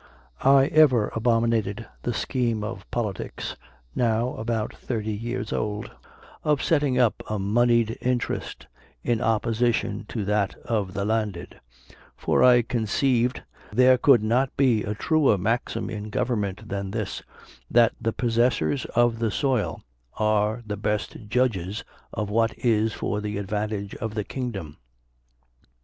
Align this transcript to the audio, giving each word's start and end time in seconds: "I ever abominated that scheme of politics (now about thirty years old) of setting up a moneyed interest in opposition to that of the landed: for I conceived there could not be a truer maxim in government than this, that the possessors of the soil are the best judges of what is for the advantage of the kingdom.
"I 0.43 0.65
ever 0.65 1.11
abominated 1.15 1.85
that 2.01 2.13
scheme 2.15 2.63
of 2.63 2.89
politics 2.89 3.55
(now 3.93 4.29
about 4.33 4.75
thirty 4.75 5.13
years 5.13 5.53
old) 5.53 5.91
of 6.43 6.63
setting 6.63 6.97
up 6.97 7.21
a 7.29 7.37
moneyed 7.37 7.99
interest 8.01 8.65
in 9.03 9.21
opposition 9.21 10.05
to 10.07 10.25
that 10.25 10.55
of 10.65 10.95
the 10.95 11.05
landed: 11.05 11.61
for 12.17 12.43
I 12.43 12.63
conceived 12.63 13.43
there 13.71 13.99
could 13.99 14.23
not 14.23 14.57
be 14.57 14.81
a 14.83 14.95
truer 14.95 15.37
maxim 15.37 15.87
in 15.87 16.09
government 16.09 16.67
than 16.69 16.89
this, 16.89 17.21
that 17.69 17.93
the 18.01 18.11
possessors 18.11 18.85
of 18.95 19.19
the 19.19 19.29
soil 19.29 19.83
are 20.17 20.63
the 20.65 20.77
best 20.77 21.15
judges 21.29 21.83
of 22.11 22.27
what 22.31 22.57
is 22.57 22.91
for 22.91 23.21
the 23.21 23.37
advantage 23.37 23.93
of 23.97 24.15
the 24.15 24.23
kingdom. 24.23 24.77